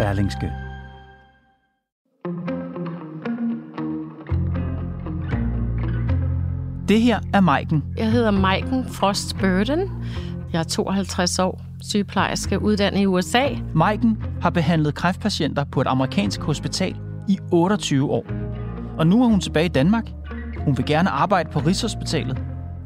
[0.00, 0.52] Berlingske.
[6.88, 7.84] Det her er Maiken.
[7.96, 9.90] Jeg hedder Maiken Frost Burden.
[10.52, 13.46] Jeg er 52 år, sygeplejerske, uddannet i USA.
[13.74, 16.96] Maiken har behandlet kræftpatienter på et amerikansk hospital
[17.28, 18.24] i 28 år.
[18.98, 20.04] Og nu er hun tilbage i Danmark.
[20.58, 22.42] Hun vil gerne arbejde på Rigshospitalet.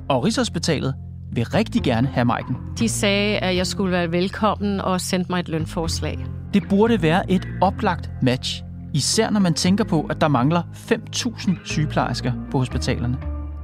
[0.09, 0.95] Og Rigshospitalet
[1.33, 2.57] vil rigtig gerne have Maiken.
[2.79, 6.19] De sagde, at jeg skulle være velkommen og sendte mig et lønforslag.
[6.55, 8.65] Det burde være et oplagt match.
[8.93, 13.17] Især når man tænker på, at der mangler 5.000 sygeplejersker på hospitalerne.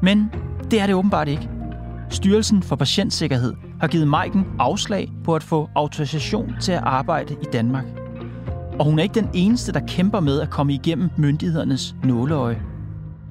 [0.02, 0.30] Men
[0.70, 1.48] det er det åbenbart ikke.
[2.08, 7.44] Styrelsen for Patientsikkerhed har givet Maiken afslag på at få autorisation til at arbejde i
[7.52, 7.84] Danmark.
[8.78, 12.62] Og hun er ikke den eneste, der kæmper med at komme igennem myndighedernes nåleøje.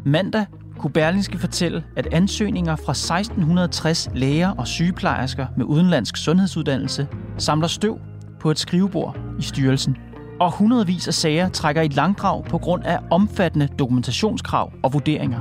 [0.05, 0.45] Mandag
[0.77, 7.99] kunne Berlingske fortælle, at ansøgninger fra 1660 læger og sygeplejersker med udenlandsk sundhedsuddannelse samler støv
[8.39, 9.97] på et skrivebord i styrelsen.
[10.39, 15.39] Og hundredvis af sager trækker i langdrag på grund af omfattende dokumentationskrav og vurderinger.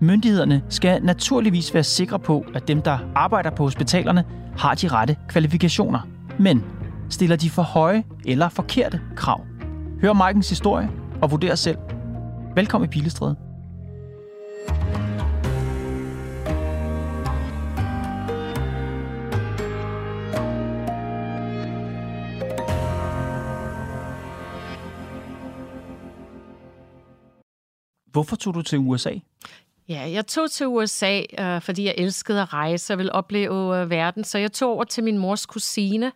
[0.00, 4.24] Myndighederne skal naturligvis være sikre på, at dem, der arbejder på hospitalerne,
[4.58, 6.00] har de rette kvalifikationer.
[6.38, 6.64] Men
[7.10, 9.40] stiller de for høje eller forkerte krav?
[10.00, 10.90] Hør Markens historie
[11.22, 11.78] og vurder selv.
[12.54, 13.45] Velkommen i Pilestræde.
[28.16, 29.12] Hvorfor tog du til USA?
[29.88, 33.90] Ja, jeg tog til USA, øh, fordi jeg elskede at rejse og ville opleve øh,
[33.90, 34.24] verden.
[34.24, 36.12] Så jeg tog over til min mors kusine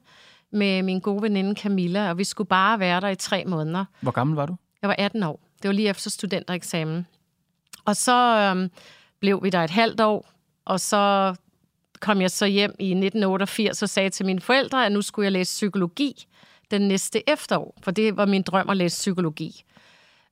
[0.52, 3.84] med min gode veninde Camilla, og vi skulle bare være der i tre måneder.
[4.00, 4.56] Hvor gammel var du?
[4.82, 5.40] Jeg var 18 år.
[5.62, 7.06] Det var lige efter studentereksamen.
[7.84, 8.68] Og så øh,
[9.20, 10.32] blev vi der et halvt år,
[10.64, 11.34] og så
[12.00, 15.32] kom jeg så hjem i 1988 og sagde til mine forældre, at nu skulle jeg
[15.32, 16.26] læse psykologi
[16.70, 19.64] den næste efterår, for det var min drøm at læse psykologi.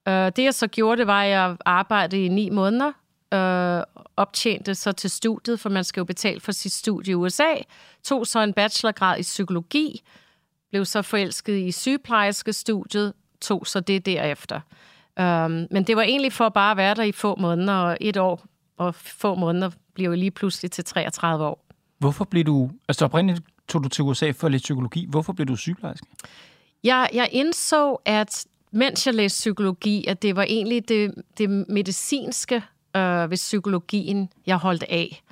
[0.08, 2.92] Uh, det jeg så gjorde, det var, at jeg arbejdede i ni måneder,
[3.34, 7.54] uh, optjente så til studiet, for man skal jo betale for sit studie i USA,
[8.04, 10.02] tog så en bachelorgrad i psykologi,
[10.70, 14.60] blev så forelsket i sygeplejerske studiet, tog så det derefter.
[15.20, 18.16] Um, men det var egentlig for bare at være der i få måneder, og et
[18.16, 18.44] år
[18.76, 21.64] og få måneder blev jeg lige pludselig til 33 år.
[21.98, 25.06] Hvorfor blev du, altså oprindeligt tog du til USA for lidt psykologi.
[25.08, 26.06] Hvorfor blev du sygeplejerske?
[26.84, 32.62] Jeg, jeg indså, at mens jeg læste psykologi, at det var egentlig det, det medicinske
[32.96, 35.22] øh, ved psykologien, jeg holdt af.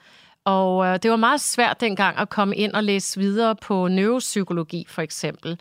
[0.45, 4.87] Og øh, det var meget svært dengang at komme ind og læse videre på neuropsykologi,
[4.89, 5.61] for eksempel.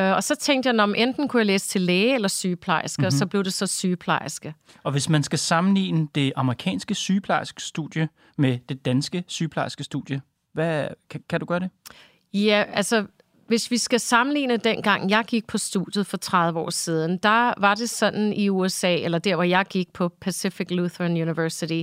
[0.00, 3.06] Øh, og så tænkte jeg, om enten kunne jeg læse til læge eller sygeplejerske, mm-hmm.
[3.06, 4.54] og så blev det så sygeplejerske.
[4.82, 8.08] Og hvis man skal sammenligne det amerikanske sygeplejerske studie
[8.38, 10.20] med det danske sygeplejerske studie,
[10.52, 11.70] hvad, kan, kan du gøre det?
[12.32, 13.06] Ja, altså
[13.46, 17.74] hvis vi skal sammenligne dengang, jeg gik på studiet for 30 år siden, der var
[17.74, 21.82] det sådan i USA, eller der, hvor jeg gik på Pacific Lutheran University,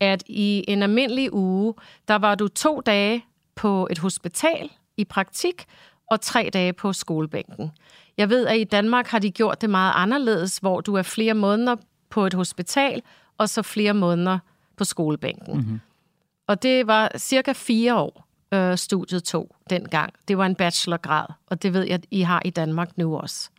[0.00, 1.74] at i en almindelig uge,
[2.08, 3.24] der var du to dage
[3.54, 5.66] på et hospital i praktik,
[6.10, 7.70] og tre dage på skolebænken.
[8.16, 11.34] Jeg ved, at i Danmark har de gjort det meget anderledes, hvor du er flere
[11.34, 11.76] måneder
[12.10, 13.02] på et hospital,
[13.38, 14.38] og så flere måneder
[14.76, 15.56] på skolebænken.
[15.56, 15.80] Mm-hmm.
[16.46, 20.12] Og det var cirka fire år øh, studiet tog dengang.
[20.28, 23.50] Det var en bachelorgrad, og det ved jeg, at I har i Danmark nu også.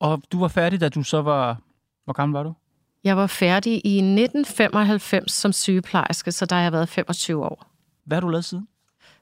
[0.00, 1.58] Og du var færdig, da du så var...
[2.04, 2.54] Hvor gammel var du?
[3.04, 7.66] Jeg var færdig i 1995 som sygeplejerske, så der har jeg været 25 år.
[8.04, 8.68] Hvad har du lavet siden?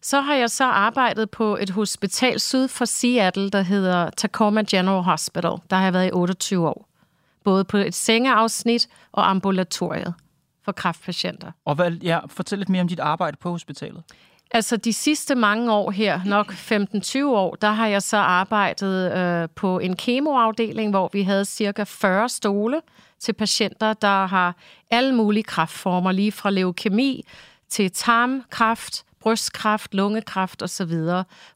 [0.02, 5.02] Så har jeg så arbejdet på et hospital syd for Seattle, der hedder Tacoma General
[5.02, 5.52] Hospital.
[5.70, 6.88] Der har jeg været i 28 år.
[7.44, 10.14] Både på et sengeafsnit og ambulatoriet
[10.64, 11.52] for kræftpatienter.
[11.64, 14.02] Og hvad, ja, fortæl lidt mere om dit arbejde på hospitalet.
[14.54, 19.48] Altså de sidste mange år her, nok 15-20 år, der har jeg så arbejdet øh,
[19.54, 22.80] på en kemoafdeling, hvor vi havde cirka 40 stole
[23.20, 24.56] til patienter, der har
[24.90, 27.24] alle mulige kræftformer, lige fra leukemi
[27.68, 30.92] til tarmkræft, brystkræft, lungekræft osv.,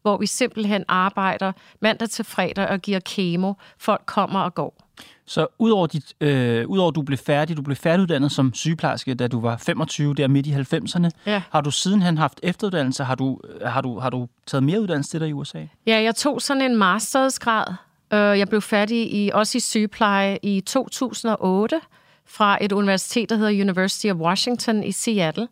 [0.03, 3.55] hvor vi simpelthen arbejder mandag til fredag og giver kemo.
[3.79, 4.86] Folk kommer og går.
[5.27, 9.27] Så udover, dit, øh, udover at du blev færdig, du blev færdiguddannet som sygeplejerske, da
[9.29, 11.43] du var 25, der midt i 90'erne, Ja.
[11.51, 13.05] har du sidenhen haft efteruddannelse?
[13.05, 15.67] Har du, har du, har du taget mere uddannelse til dig i USA?
[15.87, 17.65] Ja, jeg tog sådan en mastersgrad.
[18.13, 21.81] Øh, Jeg blev færdig i, også i sygepleje i 2008
[22.27, 25.49] fra et universitet, der hedder University of Washington i Seattle.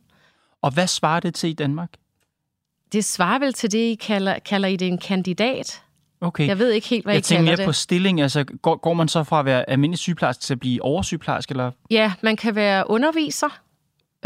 [0.62, 1.88] Og hvad svarer det til i Danmark?
[2.92, 5.82] Det svarer vel til det, I kalder, kalder I det en kandidat?
[6.24, 6.48] Okay.
[6.48, 7.66] Jeg ved ikke helt, hvad jeg I tænker kalder mere det.
[7.66, 8.20] på stilling.
[8.20, 11.52] Altså, går, går man så fra at være almindelig sygeplejerske til at blive oversygeplejerske?
[11.52, 11.70] Eller?
[11.90, 13.60] Ja, man kan være underviser,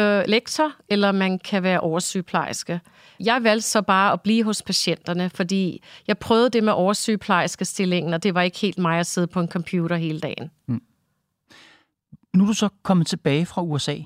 [0.00, 2.80] øh, lektor, eller man kan være oversygeplejerske.
[3.20, 8.14] Jeg valgte så bare at blive hos patienterne, fordi jeg prøvede det med oversygeplejerske stillingen,
[8.14, 10.50] og det var ikke helt mig at sidde på en computer hele dagen.
[12.34, 13.96] Nu er du så kommet tilbage fra USA.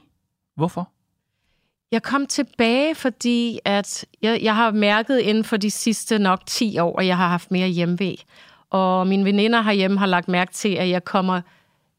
[0.57, 0.91] Hvorfor?
[1.93, 6.79] Jeg kom tilbage, fordi at jeg, jeg har mærket inden for de sidste nok 10
[6.79, 8.17] år, at jeg har haft mere hjemvej.
[8.71, 11.41] Og mine veninder herhjemme har lagt mærke til, at jeg kommer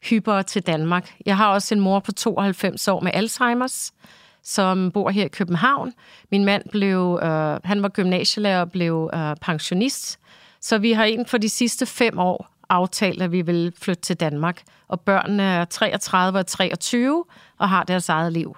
[0.09, 1.15] hyppere til Danmark.
[1.25, 3.91] Jeg har også en mor på 92 år med Alzheimer's,
[4.43, 5.93] som bor her i København.
[6.31, 10.19] Min mand blev, øh, han var gymnasielærer og blev øh, pensionist.
[10.61, 14.19] Så vi har inden for de sidste fem år aftalt, at vi vil flytte til
[14.19, 14.61] Danmark.
[14.87, 17.23] Og børnene er 33 og 23
[17.57, 18.55] og har deres eget liv.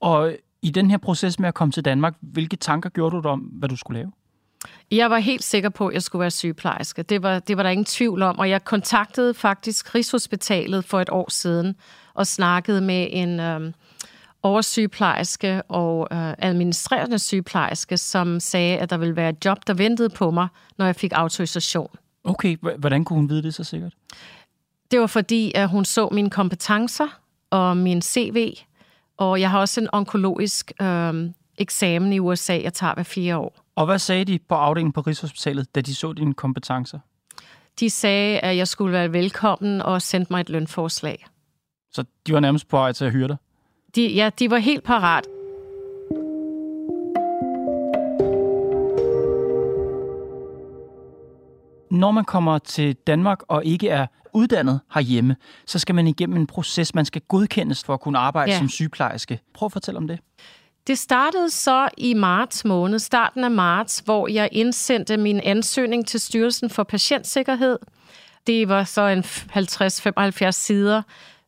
[0.00, 3.30] Og i den her proces med at komme til Danmark, hvilke tanker gjorde du dig
[3.30, 4.12] om, hvad du skulle lave?
[4.90, 7.02] Jeg var helt sikker på, at jeg skulle være sygeplejerske.
[7.02, 8.38] Det var, det var der ingen tvivl om.
[8.38, 11.76] Og jeg kontaktede faktisk Rigshospitalet for et år siden
[12.14, 13.74] og snakkede med en øhm,
[14.42, 20.08] oversygeplejerske og øh, administrerende sygeplejerske, som sagde, at der ville være et job, der ventede
[20.08, 20.48] på mig,
[20.78, 21.90] når jeg fik autorisation.
[22.24, 23.92] Okay, hvordan kunne hun vide det så sikkert?
[24.90, 27.20] Det var fordi, at hun så mine kompetencer
[27.50, 28.54] og min CV,
[29.16, 33.64] og jeg har også en onkologisk øhm, eksamen i USA, jeg tager hver fire år.
[33.76, 36.98] Og hvad sagde de på afdelingen på Rigshospitalet, da de så dine kompetencer?
[37.80, 41.26] De sagde, at jeg skulle være velkommen og sendte mig et lønforslag.
[41.92, 43.36] Så de var nærmest på vej til at hyre dig?
[43.94, 45.24] De, ja, de var helt parat.
[51.90, 55.36] Når man kommer til Danmark og ikke er uddannet herhjemme,
[55.66, 58.58] så skal man igennem en proces, man skal godkendes for at kunne arbejde Ja.
[58.58, 59.40] som sygeplejerske.
[59.54, 60.18] Prøv at fortælle om det.
[60.86, 66.20] Det startede så i marts måned, starten af marts, hvor jeg indsendte min ansøgning til
[66.20, 67.78] Styrelsen for Patientsikkerhed.
[68.46, 71.02] Det var så en 50-75 sider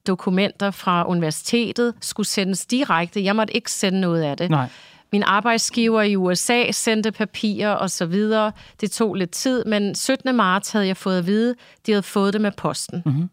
[0.06, 3.24] dokumenter fra universitetet, skulle sendes direkte.
[3.24, 4.50] Jeg måtte ikke sende noget af det.
[4.50, 4.68] Nej.
[5.16, 8.52] Min arbejdsgiver i USA sendte papirer og så videre.
[8.80, 10.36] Det tog lidt tid, men 17.
[10.36, 11.54] marts havde jeg fået at vide,
[11.86, 13.02] de havde fået det med posten.
[13.06, 13.28] Mm-hmm.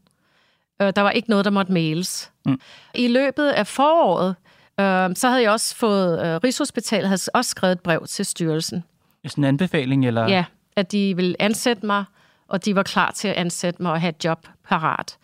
[0.80, 2.32] Der var ikke noget, der måtte mails.
[2.46, 2.60] Mm.
[2.96, 4.36] I løbet af foråret,
[4.80, 8.84] øh, så havde jeg også fået, øh, Rigshospitalet havde også skrevet et brev til styrelsen.
[9.28, 10.28] Sådan en anbefaling, eller?
[10.28, 10.46] Ja,
[10.76, 12.06] at de ville ansætte mig,
[12.48, 15.18] og de var klar til at ansætte mig og have et job parat.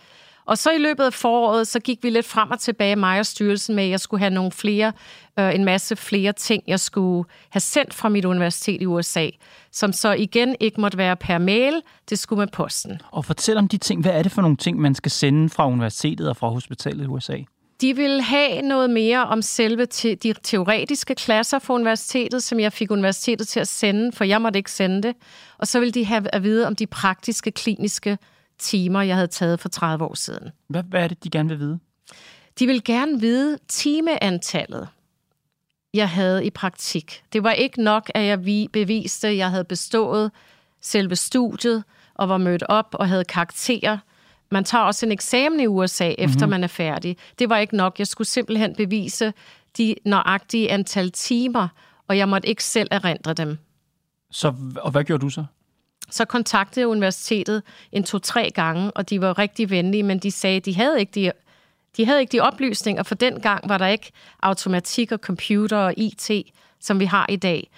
[0.49, 3.25] Og så i løbet af foråret, så gik vi lidt frem og tilbage, mig og
[3.25, 4.93] styrelsen, med, at jeg skulle have nogle flere,
[5.39, 9.29] øh, en masse flere ting, jeg skulle have sendt fra mit universitet i USA,
[9.71, 13.01] som så igen ikke måtte være per mail, det skulle med posten.
[13.11, 14.01] Og fortæl om de ting.
[14.01, 17.07] Hvad er det for nogle ting, man skal sende fra universitetet og fra hospitalet i
[17.07, 17.37] USA?
[17.81, 22.73] De ville have noget mere om selve te- de teoretiske klasser for universitetet, som jeg
[22.73, 25.15] fik universitetet til at sende, for jeg måtte ikke sende det.
[25.57, 28.17] Og så ville de have at vide om de praktiske, kliniske
[28.59, 30.49] timer, jeg havde taget for 30 år siden.
[30.67, 31.79] Hvad, hvad er det, de gerne vil vide?
[32.59, 34.87] De vil gerne vide timeantallet,
[35.93, 37.23] jeg havde i praktik.
[37.33, 40.31] Det var ikke nok, at jeg vi- beviste, at jeg havde bestået
[40.81, 41.83] selve studiet
[42.15, 43.97] og var mødt op og havde karakterer.
[44.51, 46.49] Man tager også en eksamen i USA, efter mm-hmm.
[46.49, 47.17] man er færdig.
[47.39, 47.99] Det var ikke nok.
[47.99, 49.33] Jeg skulle simpelthen bevise
[49.77, 51.67] de nøjagtige antal timer,
[52.07, 53.57] og jeg måtte ikke selv erindre dem.
[54.31, 55.45] Så, og hvad gjorde du så?
[56.11, 60.65] Så kontaktede universitetet en to-tre gange, og de var rigtig venlige, men de sagde, at
[60.65, 61.31] de havde ikke de,
[61.97, 64.11] de, havde ikke de oplysninger, for den gang var der ikke
[64.43, 66.31] automatik og computer og IT,
[66.79, 67.69] som vi har i dag.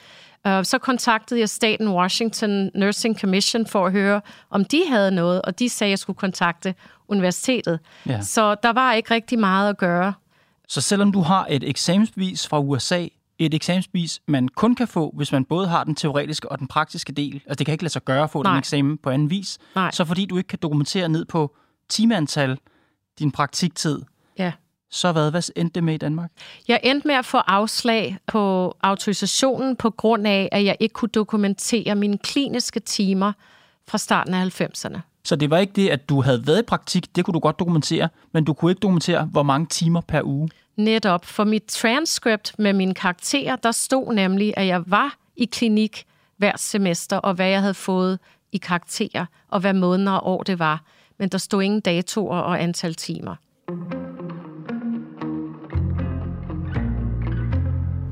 [0.48, 5.42] Øh, Så kontaktede jeg staten Washington Nursing Commission for at høre, om de havde noget,
[5.42, 6.76] og de sagde, at jeg skulle kontakte
[7.08, 7.80] universitetet.
[8.06, 8.22] Ja.
[8.22, 10.14] Så der var ikke rigtig meget at gøre.
[10.68, 13.08] Så selvom du har et eksamensbevis fra USA,
[13.46, 17.14] et eksamensbevis, man kun kan få, hvis man både har den teoretiske og den praktiske
[17.14, 18.52] del, altså det kan ikke lade sig gøre at få Nej.
[18.52, 19.92] den eksamen på anden vis, Nej.
[19.92, 21.56] så fordi du ikke kan dokumentere ned på
[21.90, 22.58] timeantal
[23.20, 24.02] din praktiktid,
[24.38, 24.52] Ja.
[24.90, 26.32] så hvad, hvad endte det med i Danmark?
[26.68, 31.10] Jeg endte med at få afslag på autorisationen på grund af, at jeg ikke kunne
[31.10, 33.34] dokumentere mine kliniske timer
[33.88, 35.00] fra starten af 90'erne.
[35.24, 37.60] Så det var ikke det, at du havde været i praktik, det kunne du godt
[37.60, 40.50] dokumentere, men du kunne ikke dokumentere, hvor mange timer per uge.
[40.78, 41.25] Netop.
[41.25, 46.06] For mit transcript med mine karakterer, der stod nemlig, at jeg var i klinik
[46.38, 48.20] hvert semester, og hvad jeg havde fået
[48.51, 50.84] i karakterer, og hvad måneder og år det var.
[51.20, 53.36] men der stod ingen datoer og antal timer.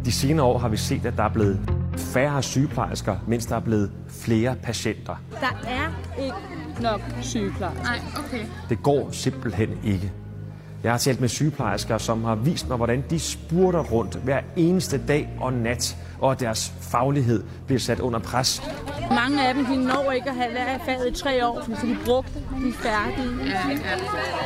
[0.05, 3.59] De senere år har vi set, at der er blevet færre sygeplejersker, mens der er
[3.59, 5.15] blevet flere patienter.
[5.41, 5.91] Der er
[6.23, 6.37] ikke
[6.81, 7.83] nok sygeplejersker.
[7.83, 8.45] Nej, okay.
[8.69, 10.11] Det går simpelthen ikke.
[10.83, 15.01] Jeg har talt med sygeplejersker, som har vist mig, hvordan de spurter rundt hver eneste
[15.07, 18.63] dag og nat, og at deres faglighed bliver sat under pres.
[19.09, 21.97] Mange af dem de når ikke at have været faget i tre år, så de
[22.05, 23.45] brugte, de er færdige.
[23.45, 23.75] Ja, ja.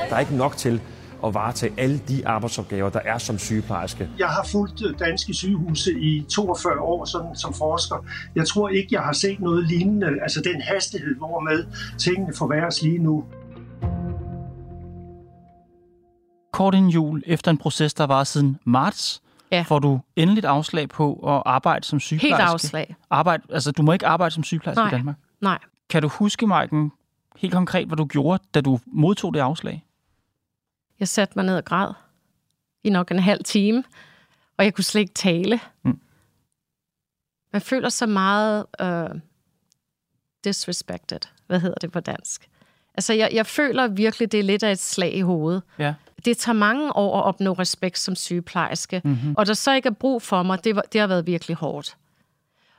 [0.09, 0.81] Der er ikke nok til
[1.25, 4.09] at varetage alle de arbejdsopgaver, der er som sygeplejerske.
[4.19, 8.05] Jeg har fulgt øh, danske sygehuse i 42 år sådan, som forsker.
[8.35, 10.07] Jeg tror ikke, jeg har set noget lignende.
[10.21, 11.65] Altså den hastighed, hvormed
[11.97, 13.23] tingene forværres lige nu.
[16.53, 19.65] Kort en jul efter en proces, der var siden marts, Ja.
[19.67, 22.37] får du endeligt afslag på at arbejde som sygeplejerske.
[22.43, 22.95] Helt afslag.
[23.09, 24.87] Arbejde, altså, du må ikke arbejde som sygeplejerske Nej.
[24.87, 25.15] i Danmark.
[25.41, 25.59] Nej.
[25.89, 26.91] Kan du huske, Maiken,
[27.37, 29.83] helt konkret, hvad du gjorde, da du modtog det afslag?
[31.03, 31.93] Jeg satte mig ned og græd
[32.83, 33.83] i nok en halv time,
[34.57, 35.59] og jeg kunne slet ikke tale.
[35.85, 35.99] Mm.
[37.53, 39.19] Man føler sig meget uh,
[40.43, 41.19] disrespected.
[41.47, 42.49] Hvad hedder det på dansk?
[42.95, 45.63] Altså, jeg, jeg føler virkelig, det er lidt af et slag i hovedet.
[45.79, 45.93] Ja.
[46.25, 49.13] Det tager mange år at opnå respekt som sygeplejerske, Mhm.
[49.13, 49.35] mm-hmm.
[49.37, 51.97] og der så ikke er brug for mig, det, det har været virkelig hårdt.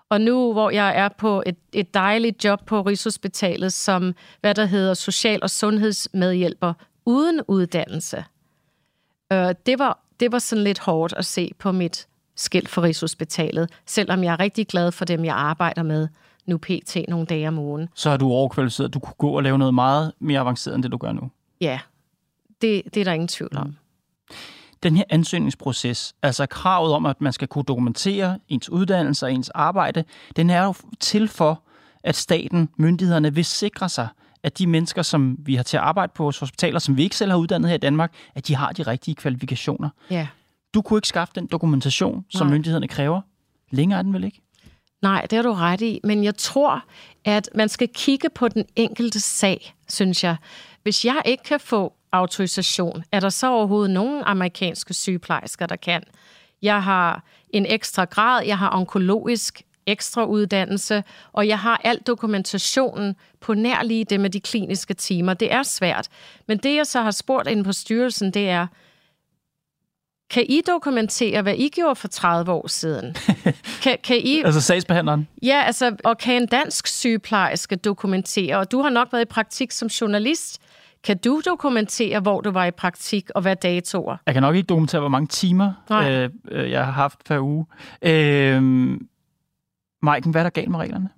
[0.09, 4.65] Og nu, hvor jeg er på et, et dejligt job på Rigshospitalet som, hvad der
[4.65, 6.73] hedder, social- og sundhedsmedhjælper
[7.07, 8.25] uden uddannelse,
[9.33, 12.07] øh, det, var, det var sådan lidt hårdt at se på mit
[12.37, 16.09] skilt for Rigshospitalet, selvom jeg er rigtig glad for dem, jeg arbejder med
[16.47, 16.97] nu pt.
[17.09, 17.89] nogle dage om ugen.
[17.95, 18.95] Så er du overkvalificeret.
[18.95, 21.31] Du kunne gå og lave noget meget mere avanceret, end det du gør nu.
[21.61, 21.81] Ja,
[22.61, 23.77] det, det er der ingen tvivl om.
[24.83, 29.51] Den her ansøgningsproces, altså kravet om, at man skal kunne dokumentere ens uddannelse og ens
[29.51, 30.05] arbejde,
[30.37, 31.63] den er jo til for,
[32.03, 34.09] at staten, myndighederne vil sikre sig,
[34.45, 37.17] at de mennesker, som vi har til at arbejde på vores hospitaler, som vi ikke
[37.17, 39.89] selv har uddannet her i Danmark, at de har de rigtige kvalifikationer.
[40.11, 40.27] Ja.
[40.75, 42.55] Du kunne ikke skaffe den dokumentation, som Nej.
[42.55, 43.21] myndighederne kræver.
[43.71, 44.41] Længere er den vel ikke?
[45.03, 46.01] Nej, det har du ret i.
[46.05, 46.85] Men jeg tror,
[47.25, 50.37] at man skal kigge på den enkelte sag, synes jeg.
[50.83, 56.03] Hvis jeg ikke kan få autorisation, er der så overhovedet nogen amerikanske sygeplejersker, der kan?
[56.63, 63.17] Jeg har en ekstra grad, jeg har onkologisk ekstra uddannelse, og jeg har al dokumentationen
[63.41, 65.35] på nær lige det med de kliniske timer.
[65.35, 66.09] Det er svært.
[66.49, 68.67] Men det, jeg så har spurgt inde på styrelsen, det er,
[70.31, 73.17] kan I dokumentere, hvad I gjorde for 30 år siden?
[73.83, 75.29] Kan, kan I Altså sagsbehandleren?
[75.43, 79.71] Ja, altså, og kan en dansk sygeplejerske dokumentere, og du har nok været i praktik
[79.71, 80.61] som journalist,
[81.05, 84.17] kan du dokumentere, hvor du var i praktik, og hvad datoer?
[84.27, 86.13] Jeg kan nok ikke dokumentere, hvor mange timer Nej.
[86.13, 87.67] øh, øh, jeg har haft per uge.
[88.03, 88.63] Øh,
[90.05, 91.09] Maiken, hvad er der galt med reglerne?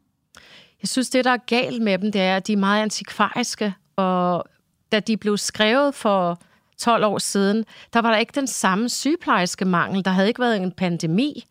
[0.83, 3.75] Jeg synes, det, der er galt med dem, det er, at de er meget antikvariske,
[3.97, 4.45] og
[4.93, 6.41] da de blev skrevet for
[6.79, 10.05] 12 år siden, der var der ikke den samme sygeplejerske mangel.
[10.05, 11.47] Der havde ikke været en pandemi,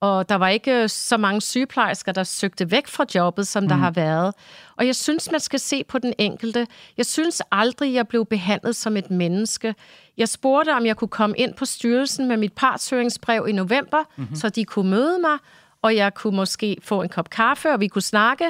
[0.00, 3.68] og der var ikke så mange sygeplejersker, der søgte væk fra jobbet, som mm.
[3.68, 4.34] der har været.
[4.76, 6.66] Og jeg synes, man skal se på den enkelte.
[6.96, 9.74] Jeg synes aldrig, jeg blev behandlet som et menneske.
[10.16, 14.36] Jeg spurgte, om jeg kunne komme ind på styrelsen med mit partshøringsbrev i november, mm-hmm.
[14.36, 15.38] så de kunne møde mig,
[15.84, 18.44] og jeg kunne måske få en kop kaffe, og vi kunne snakke,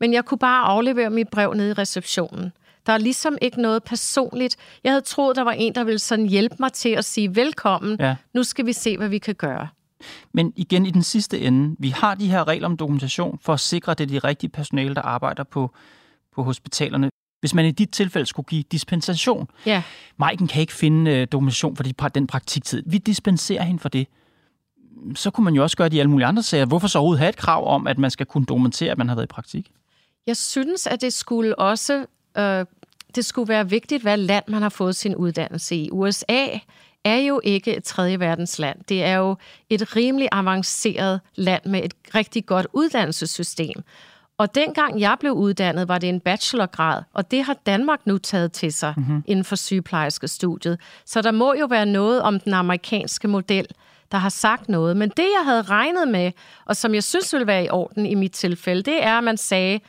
[0.00, 2.52] men jeg kunne bare aflevere mit brev nede i receptionen.
[2.86, 4.56] Der er ligesom ikke noget personligt.
[4.84, 7.96] Jeg havde troet, der var en, der ville sådan hjælpe mig til at sige velkommen.
[8.00, 8.16] Ja.
[8.34, 9.68] Nu skal vi se, hvad vi kan gøre.
[10.32, 13.60] Men igen i den sidste ende, vi har de her regler om dokumentation for at
[13.60, 15.74] sikre, at det er de rigtige personale, der arbejder på,
[16.34, 17.10] på hospitalerne.
[17.40, 19.82] Hvis man i dit tilfælde skulle give dispensation, Ja.
[20.16, 22.82] Maiken kan ikke finde øh, dokumentation for de, den praktiktid.
[22.86, 24.06] Vi dispenserer hende for det.
[25.14, 26.66] Så kunne man jo også gøre det i alle mulige andre sager.
[26.66, 29.14] Hvorfor så overhovedet have et krav om, at man skal kunne dokumentere, at man har
[29.14, 29.70] været i praktik?
[30.26, 32.06] Jeg synes, at det skulle også
[32.38, 32.64] øh,
[33.16, 35.90] det skulle være vigtigt, hvad land man har fået sin uddannelse i.
[35.92, 36.46] USA
[37.04, 38.78] er jo ikke et tredje verdens land.
[38.88, 39.36] Det er jo
[39.70, 43.82] et rimelig avanceret land med et rigtig godt uddannelsessystem.
[44.38, 48.52] Og dengang jeg blev uddannet, var det en bachelorgrad, og det har Danmark nu taget
[48.52, 49.22] til sig mm-hmm.
[49.26, 50.80] inden for sygeplejerskestudiet.
[51.04, 53.66] Så der må jo være noget om den amerikanske model,
[54.12, 54.96] der har sagt noget.
[54.96, 56.32] Men det, jeg havde regnet med,
[56.64, 59.36] og som jeg synes ville være i orden i mit tilfælde, det er, at man
[59.36, 59.80] sagde,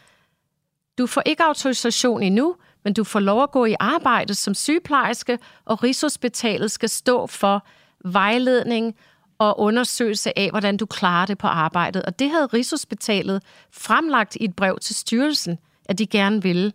[0.97, 5.39] du får ikke autorisation endnu, men du får lov at gå i arbejde som sygeplejerske,
[5.65, 7.65] og Rigshospitalet skal stå for
[8.05, 8.95] vejledning
[9.37, 12.03] og undersøgelse af, hvordan du klarer det på arbejdet.
[12.03, 16.73] Og det havde Rigshospitalet fremlagt i et brev til styrelsen, at de gerne ville.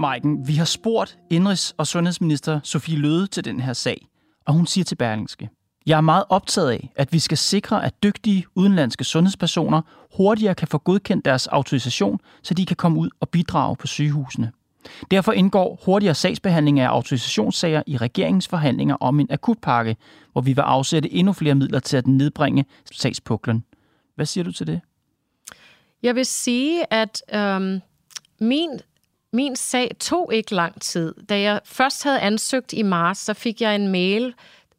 [0.00, 4.06] Maiken, vi har spurgt Indrigs- og Sundhedsminister Sofie Løde til den her sag,
[4.46, 5.48] og hun siger til Berlingske,
[5.86, 9.82] Jeg er meget optaget af, at vi skal sikre, at dygtige udenlandske sundhedspersoner
[10.16, 14.52] hurtigere kan få godkendt deres autorisation, så de kan komme ud og bidrage på sygehusene.
[15.10, 19.96] Derfor indgår hurtigere sagsbehandling af autorisationssager i regeringens forhandlinger om en akutpakke,
[20.32, 23.64] hvor vi vil afsætte endnu flere midler til at nedbringe sagspuklen.
[24.14, 24.80] Hvad siger du til det?
[26.02, 27.80] Jeg vil sige, at øhm,
[28.40, 28.70] min,
[29.32, 31.14] min sag tog ikke lang tid.
[31.28, 34.34] Da jeg først havde ansøgt i marts, så fik jeg en mail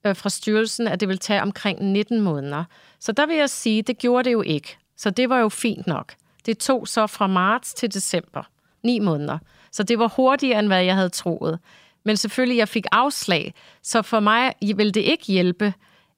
[0.06, 2.64] øh, fra styrelsen, at det ville tage omkring 19 måneder.
[3.00, 4.78] Så der vil jeg sige, det gjorde det jo ikke.
[4.98, 6.14] Så det var jo fint nok.
[6.46, 8.44] Det tog så fra marts til december.
[8.84, 9.38] 9 måneder.
[9.72, 11.60] Så det var hurtigere, end hvad jeg havde troet.
[12.04, 13.54] Men selvfølgelig, jeg fik afslag.
[13.84, 15.74] Så for mig vil det ikke hjælpe,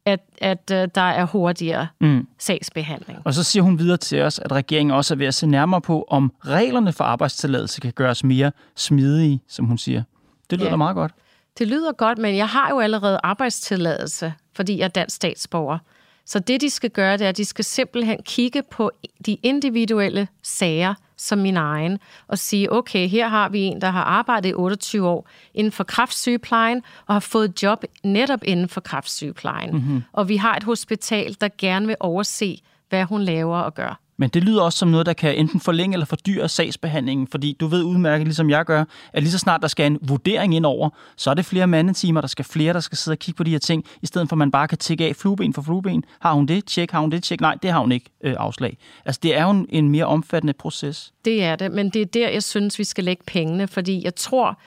[0.06, 2.28] at, at uh, der er hurtigere mm.
[2.40, 3.20] sagsbehandling.
[3.26, 5.82] Og så siger hun videre til os, at regeringen også er ved at se nærmere
[5.82, 10.04] på, om reglerne for arbejdstilladelse kan gøres mere smidige, som hun siger.
[10.50, 10.76] Det lyder ja.
[10.76, 11.12] meget godt.
[11.58, 15.78] Det lyder godt, men jeg har jo allerede arbejdstilladelse, fordi jeg er dansk statsborger.
[16.26, 18.92] Så det, de skal gøre, det er, at de skal simpelthen kigge på
[19.26, 24.04] de individuelle sager som min egen, og sige, okay, her har vi en, der har
[24.04, 29.72] arbejdet i 28 år inden for kraftsygeplejen, og har fået job netop inden for kraftsygeplejen.
[29.72, 30.04] Mm-hmm.
[30.14, 34.03] Og vi har et hospital, der gerne vil overse, hvad hun laver og gør.
[34.24, 37.68] Men det lyder også som noget, der kan enten forlænge eller fordyre sagsbehandlingen, fordi du
[37.68, 40.90] ved udmærket, ligesom jeg gør, at lige så snart der skal en vurdering ind over,
[41.16, 43.52] så er det flere mandetimer, der skal flere, der skal sidde og kigge på de
[43.52, 46.04] her ting, i stedet for at man bare kan tække af flueben for flueben.
[46.20, 46.66] Har hun det?
[46.66, 46.92] Tjek.
[46.92, 47.24] Har hun det?
[47.24, 47.42] Tjek.
[47.42, 48.78] Nej, det har hun ikke øh, afslag.
[49.06, 51.14] Altså, det er jo en, en mere omfattende proces.
[51.26, 54.16] Det er det, men det er der, jeg synes, vi skal lægge pengene, fordi jeg
[54.16, 54.60] tror,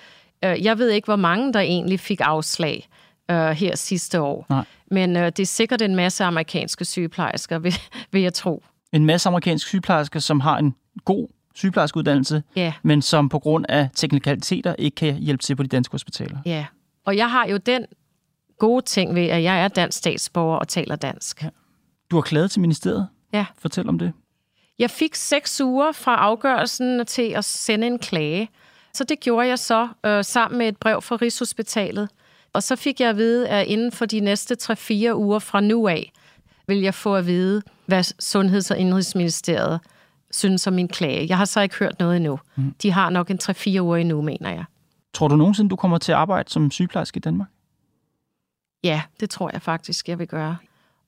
[0.45, 2.89] øh, jeg ved ikke, hvor mange der egentlig fik afslag
[3.31, 4.47] øh, her sidste år.
[4.49, 4.65] Nej.
[4.91, 7.75] Men øh, det er sikkert en masse amerikanske sygeplejersker, vil,
[8.13, 8.63] vil jeg tro
[8.97, 10.75] en masse amerikanske sygeplejersker, som har en
[11.05, 12.73] god sygeplejerskeuddannelse, ja.
[12.83, 16.39] men som på grund af teknikaliteter ikke kan hjælpe til på de danske hospitaler.
[16.47, 16.67] Ja,
[17.05, 17.87] og jeg har jo den
[18.59, 21.43] gode ting ved, at jeg er dansk statsborger og taler dansk.
[21.43, 21.49] Ja.
[22.11, 23.09] Du har klaget til ministeriet?
[23.33, 23.47] Ja.
[23.59, 24.13] Fortæl om det.
[24.79, 28.49] Jeg fik seks uger fra afgørelsen til at sende en klage.
[28.95, 32.09] Så det gjorde jeg så øh, sammen med et brev fra Rigshospitalet.
[32.53, 35.89] Og så fik jeg at vide, at inden for de næste 3-4 uger fra nu
[35.89, 36.13] af,
[36.67, 39.81] vil jeg få at vide, hvad Sundheds- og Indrigsministeriet
[40.31, 41.27] synes om min klage.
[41.29, 42.41] Jeg har så ikke hørt noget endnu.
[42.57, 42.75] Mm.
[42.83, 44.65] De har nok en 3-4 uger endnu, mener jeg.
[45.15, 47.49] Tror du nogensinde, du kommer til at arbejde som sygeplejerske i Danmark?
[48.85, 50.57] Ja, det tror jeg faktisk, jeg vil gøre.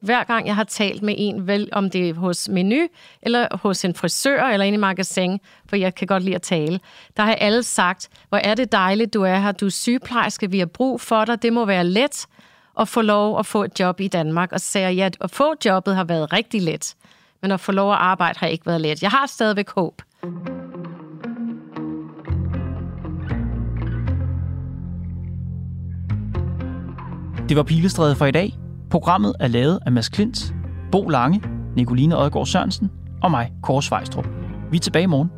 [0.01, 2.89] Hver gang jeg har talt med en, vel om det er hos Menu,
[3.23, 6.81] eller hos en frisør, eller inde i magasin, for jeg kan godt lide at tale,
[7.17, 10.59] der har alle sagt, hvor er det dejligt, du er her, du er sygeplejerske, vi
[10.59, 12.27] har brug for dig, det må være let
[12.79, 14.53] at få lov at få et job i Danmark.
[14.53, 16.95] Og så sagde jeg, ja, at få jobbet har været rigtig let,
[17.43, 19.03] men at få lov at arbejde har ikke været let.
[19.03, 20.03] Jeg har stadigvæk håb.
[27.49, 28.55] Det var Pilestræde for i dag.
[28.91, 30.55] Programmet er lavet af Mads Klint,
[30.93, 31.43] Bo Lange,
[31.77, 32.91] Nicoline Odgaard Sørensen
[33.23, 34.27] og mig, Kåre Svejstrup.
[34.71, 35.38] Vi er tilbage i morgen.